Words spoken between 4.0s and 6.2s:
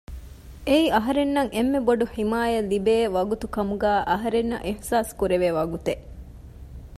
އަހަރެންނަށް އިޙްސާސް ކުރެވޭ ވަގުތެއް